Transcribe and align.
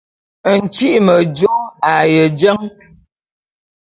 Ntyi'i 0.59 0.99
mejô 1.07 1.53
a 1.93 1.95
ye 2.13 2.23
jene. 2.39 2.67